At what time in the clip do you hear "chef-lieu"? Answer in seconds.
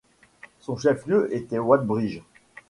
0.77-1.29